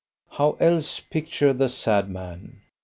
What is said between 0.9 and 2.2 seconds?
picture the sad